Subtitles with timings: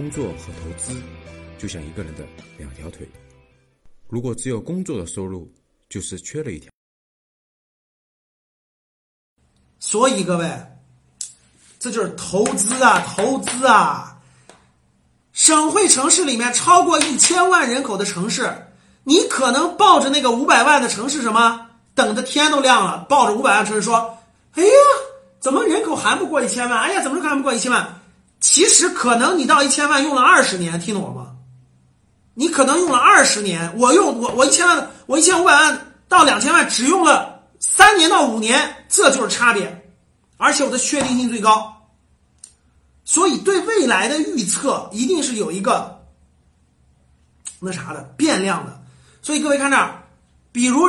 [0.00, 0.98] 工作和投资
[1.58, 3.06] 就像一个人的两条腿，
[4.08, 5.46] 如果只有工作的收入，
[5.90, 6.70] 就是缺了一条。
[9.78, 10.50] 所以各位，
[11.78, 14.18] 这就是投资啊，投资啊！
[15.34, 18.68] 省会城市里面超过一千万人口的城市，
[19.04, 24.16] 你可能抱着那个五百万的城市什么，等的天都亮了，抱着五百万城市说
[24.56, 24.70] ：“哎呀，
[25.40, 26.78] 怎么人口还不过一千万？
[26.78, 28.00] 哎呀，怎么还不过一千万？”
[28.40, 31.32] 其实可能你到一千万用了二十年，听懂了吗？
[32.34, 39.92] 你可能用了二十年，我用我我一千万，我一千五百万到两千万只用了三年到五年，这就是差别，
[40.38, 41.76] 而且我的确定性最高。
[43.04, 46.06] 所以对未来的预测一定是有一个
[47.58, 48.80] 那啥的变量的。
[49.20, 50.02] 所以各位看这儿，
[50.50, 50.88] 比如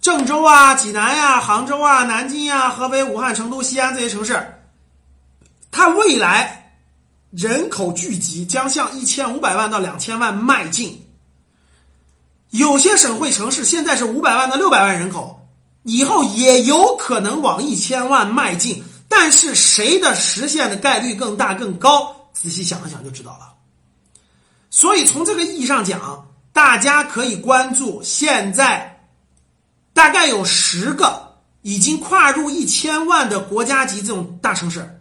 [0.00, 4.40] 郑州啊、济南呀、杭州啊、南京呀、河北、武汉、成都、西安这些城市，
[5.72, 6.61] 它未来
[7.32, 11.06] 人口聚集将向一千五百万到两千万迈进。
[12.50, 15.48] 有些省会城市现在是五百万到六百万人口，
[15.82, 18.84] 以后也有可能往一千万迈进。
[19.08, 22.14] 但是谁的实现的概率更大更高？
[22.34, 23.54] 仔细想一想就知道了。
[24.68, 29.06] 所以从这个意义上讲，大家可以关注现在
[29.94, 34.98] 大概有十个已经跨入一千万的国家级这种大城市。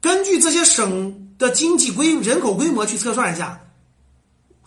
[0.00, 3.60] 根据这些省的经济规人口规模去测算一下，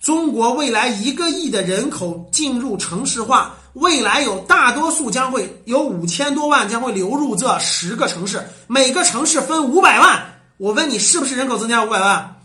[0.00, 3.56] 中国未来一个亿的人口进入城市化。
[3.74, 10.40] 未来有大多数将会有五千多万将会流入这十个城市，每个城市分五百万。
[10.56, 12.42] 我问你，是不是人口增加五百万？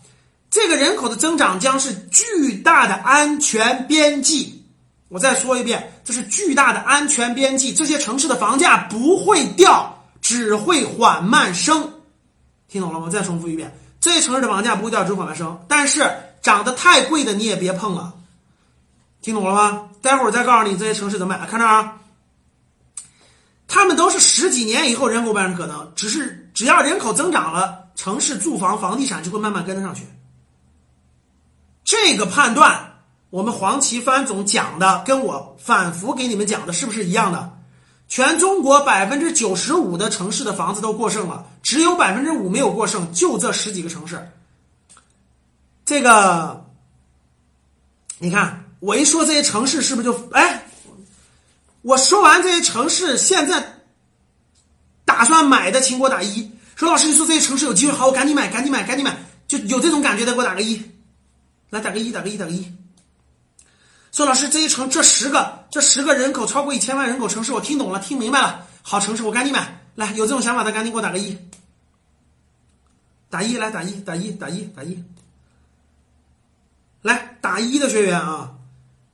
[0.48, 4.64] 这个人口的增长将是巨大的安全边际。
[5.08, 7.74] 我再说一遍，这是巨大的安全边际。
[7.74, 11.90] 这些城市的房价不会掉，只会缓慢升。
[12.68, 13.08] 听懂了吗？
[13.08, 15.58] 再重复一遍，这些城市的房价不会掉，只会缓慢升。
[15.68, 16.10] 但是
[16.42, 18.14] 涨得太贵的你也别碰了。
[19.22, 19.88] 听懂了吗？
[20.02, 21.46] 待会儿再告诉你这些城市怎么买。
[21.46, 22.00] 看这啊，
[23.66, 30.06] 他们都是十几年以后人口倍增可能，只是只要人口增长了，城市住房房地产就会慢慢跟得上去。
[31.84, 33.00] 这个判断，
[33.30, 37.55] 我们黄奇帆总讲的，跟我反复给你们讲的是不是一样的？
[38.08, 44.30] 全中国百分之九十五的城市的房子都过剩了，只有百分之五没有过剩，就这十几个城市。
[45.84, 46.64] 这个，
[48.18, 48.62] 你看。
[48.78, 50.66] 我一说这些城市，是不是就哎？
[51.80, 53.80] 我说完这些城市，现在
[55.06, 56.52] 打算买的，请给我打一。
[56.76, 59.16] 说老师，你说这些城市有机会，好，我赶紧买，赶紧买，赶紧买，
[59.48, 60.80] 就有这种感觉的，给我打个一。
[61.70, 62.70] 来，打个一，打个一，打个一。
[64.16, 68.66] 孙老师，这一城，这十个，这十个人口超过一千万人口城市，我听懂了，听明白了。
[68.80, 69.78] 好城市，我赶紧买。
[69.94, 71.36] 来，有这种想法的，赶紧给我打个一。
[73.28, 75.04] 打一，来打一，打一，打一，打一。
[77.02, 78.52] 来打一的学员啊！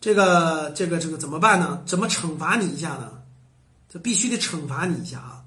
[0.01, 1.83] 这个这个这个怎么办呢？
[1.85, 3.11] 怎么惩罚你一下呢？
[3.93, 5.43] 这必须得惩罚你一下啊！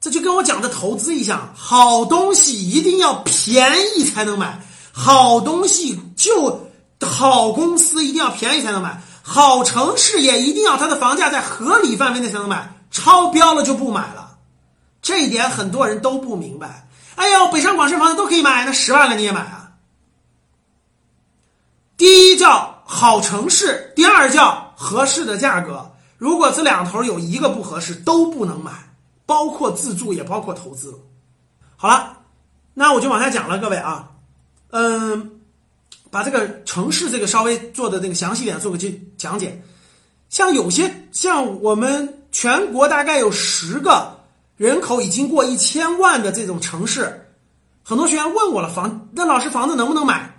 [0.00, 4.58] 这就跟我讲的投资一样，好东西一定要便宜才能买，
[4.92, 6.67] 好东西就
[7.06, 14.38] 好公司一定要便宜才能买，好城市也一定要它的房价在合理范围内才能买，超标了就不买了。
[15.02, 16.88] 这一点很多人都不明白。
[17.16, 19.72] 哎呦，北上广深房子都可以买，那十万个你也买啊？
[21.96, 22.76] 第一叫。
[22.90, 25.92] 好城市，第二叫合适的价格。
[26.16, 28.72] 如果这两头有一个不合适，都不能买，
[29.26, 30.98] 包括自住也包括投资。
[31.76, 32.16] 好了，
[32.72, 34.08] 那我就往下讲了，各位啊，
[34.70, 35.37] 嗯，
[36.10, 39.62] 把这个城市这个稍微做的那个详细点做个去讲解。
[40.28, 44.20] 像有些像我们全国大概有十个
[44.56, 47.28] 人口已经过一千万的这种城市，
[47.82, 50.34] 很多学员问我了，房那老师房子能不能买？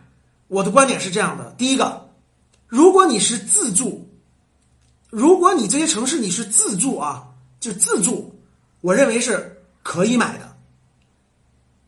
[0.48, 2.10] 我的观点是这样的，第一个。
[2.68, 4.08] 如果你是自住，
[5.10, 7.24] 如果你这些城市你是自住啊，
[7.60, 8.40] 就自住，
[8.82, 10.56] 我认为是可以买的。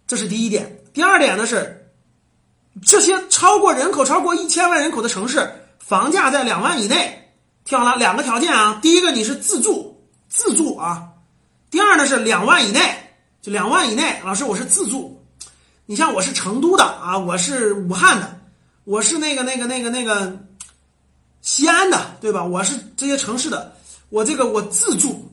[0.08, 0.84] 这是第一点。
[0.92, 1.81] 第二点呢是，
[2.86, 5.50] 这些超过人口超过一千万人口的城市，
[5.80, 7.32] 房价在两万以内。
[7.64, 11.14] 听好了，两个条件啊，第一个你是自住，自住啊；
[11.70, 12.82] 第二呢是两万以内，
[13.42, 14.20] 就两万以内。
[14.26, 15.24] 老师，我是自住，
[15.86, 18.40] 你像我是成都的啊，我是武汉的，
[18.84, 20.38] 我是那个那个那个那个。
[21.44, 22.44] 西安的对吧？
[22.44, 23.76] 我是这些城市的，
[24.10, 25.28] 我这个我自住，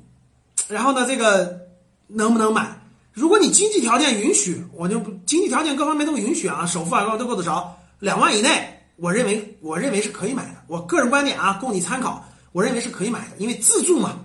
[0.66, 1.60] 然后呢，这个
[2.06, 2.77] 能不能买？
[3.18, 10.54] 如果你经济条件允许，我就经济条件各方面都允许啊，首付啊都够得着，两万以内，我认为我认为是可以买的。
[10.68, 12.24] 我个人观点啊，供你参考。
[12.52, 14.16] 我认为是可以买的，因为自住嘛。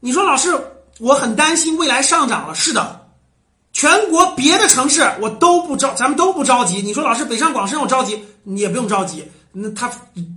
[0.00, 0.52] 你说老师，
[0.98, 3.06] 我很担心未来上涨了，是的，
[3.72, 6.82] 全国别的城市我都不着，咱们都不着急。
[6.82, 9.24] 你说老师北上广深我着急，你也不用着急。
[9.52, 9.88] 那它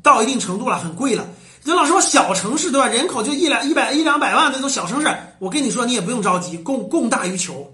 [0.04, 1.28] 到一定程度了，很贵了。
[1.64, 2.88] 这老师说小城市对吧？
[2.88, 5.08] 人口就一两一百一两百万那种小城市，
[5.40, 7.72] 我跟你说你也不用着急，供供大于求。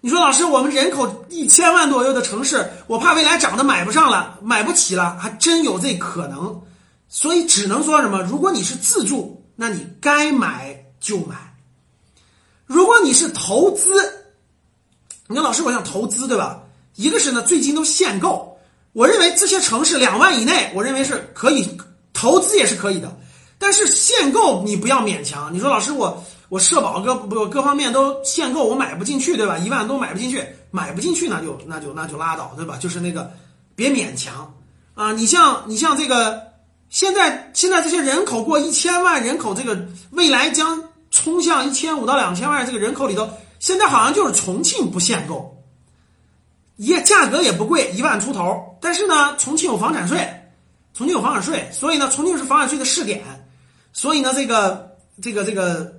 [0.00, 6.62] 你说老师，我们人口一千万左右的城市，我怕未来涨得买不上了，买不起了，还真有这可能。
[7.08, 8.22] 所以只能说什么？
[8.22, 11.34] 如果你是自住，那你该买就买；
[12.66, 13.90] 如果你是投资，
[15.26, 16.62] 你说老师，我想投资，对吧？
[16.94, 18.56] 一个是呢，最近都限购，
[18.92, 21.76] 我认为这些城市两万以内，我认为是可以
[22.18, 23.16] 投资也是可以的。
[23.60, 25.52] 但是限购你不要勉强。
[25.52, 29.58] 你说老师，我我社保各不各方面都限购，我买不进去，对吧？
[29.58, 32.76] 一万都买不进去，买不进去那就那就那就拉倒，对吧？
[32.80, 33.32] 就是那个
[33.76, 34.54] 别勉强
[34.94, 35.12] 啊！
[35.12, 36.42] 你像你像这个
[36.88, 43.28] 现在现在这些人口过一千万人口，这个未来将冲向一千五到两千万这个人口里头。
[43.60, 45.64] 现在好像就是重庆不限购，
[46.76, 48.78] 也价格也不贵，一万出头。
[48.80, 50.28] 但是呢，重庆有房产税，
[50.98, 53.22] 重庆有房产税，所以呢，重庆是房产税的试点。
[53.92, 55.94] 所以呢，这个这个这个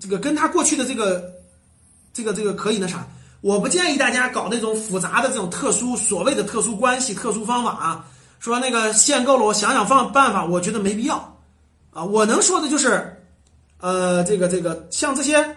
[0.00, 1.32] 这个跟他过去的这个
[2.12, 3.06] 这个这个可以那啥，
[3.42, 8.04] 我不建议大家搞那种复杂的这种特殊所谓的特殊关系、特殊方法啊。
[8.40, 11.38] 说那个限购了，我想想方办法，我觉得没必要
[11.92, 12.02] 啊。
[12.02, 13.24] 我能说的就是，
[13.78, 15.56] 呃，这个这个像这些。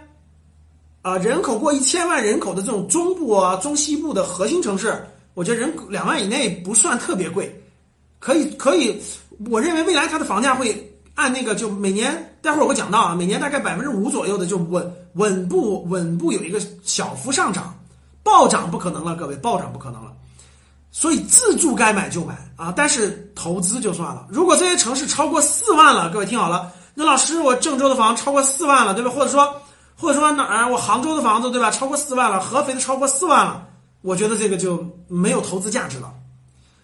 [1.04, 7.64] 啊，人口过一千万人口的这种中部啊、中西部的核心城市，我觉得人两万以内不算特别贵，
[8.20, 9.02] 可以可以。
[9.50, 17.78] 我认为未来它的房价会按那个就每年，待会儿我会讲到啊，每年大概百分之五左右的就稳稳步稳步有一个小幅上涨，
[18.24, 20.12] 暴涨不可能了，各位暴涨不可能了。
[20.92, 24.26] 所以自住该买就买啊，但是投资就算了。
[24.30, 29.10] 如果这些城市超过四万了，各位听好了，那老师我郑州的房超过四万了，对吧？
[29.10, 29.62] 或者说。
[30.00, 30.72] 或者说哪儿？
[30.72, 31.72] 我杭州的房子对吧？
[31.72, 33.68] 超过四万了，合肥的超过四万了，
[34.04, 36.14] 我觉得这个就没有投资价值了。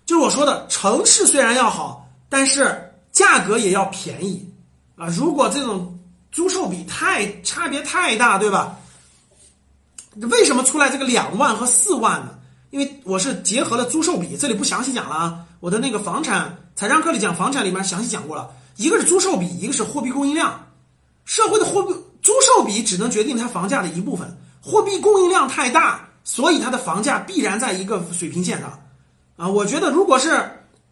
[0.05, 4.47] 就是我说的，城市虽然要好，但是价格也要便宜
[4.95, 5.07] 啊。
[5.07, 5.97] 如果这种
[6.31, 8.77] 租售比太差别太大，对吧？
[10.29, 12.35] 为什么出来这个两万和四万呢？
[12.69, 15.45] 因为我是结合了租售比，这里不详细讲了啊。
[15.59, 20.67] 我的那个房产财商课里讲房产里面详细讲过了，一个是租售比，一个是货币供应量，
[21.25, 21.93] 社会的货币。
[22.21, 28.79] 租售比只能决定它房价的一部分，货币供应量太大，所以它的房价必然在一个水平线上。
[29.35, 30.29] 啊，我觉得如果是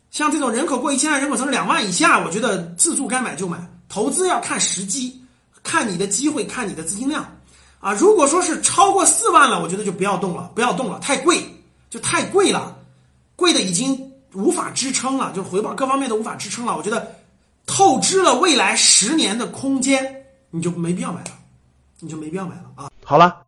[0.09, 3.57] 像这种人口过一千万、人口城市两万以下，我觉得自住该买就买，
[3.87, 5.21] 投资要看时机，
[5.63, 7.37] 看你的机会，看你的资金量。
[7.79, 11.43] 啊，如果说是超过四万了，我觉得就不要动了，不要动了，太贵，
[11.89, 12.77] 就太贵了，
[13.35, 16.77] 贵的已经无法支撑了，就回报各方面都无法支撑了。
[16.77, 17.15] 我觉得
[17.65, 20.17] 透支了未来十年的空间。
[20.53, 21.31] 你就没必要买了，
[22.01, 22.91] 你就没必要买了啊！
[23.05, 23.43] 好了，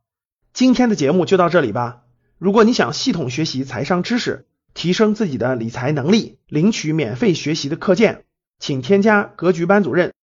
[0.53, 1.97] 今天的节目就到这里吧。
[2.37, 8.23] 如果你想系统学习财商知识，提升自己的理财能力，领取免费学习的课件，
[8.59, 10.13] 请添加格局班主任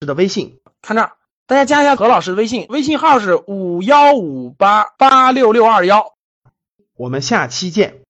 [0.00, 0.58] 的微信。
[0.82, 1.12] 看这儿，
[1.46, 6.14] 大家加一下何老师的微信，微信号是五幺五八八六六二幺。
[6.96, 8.03] 我们下期见。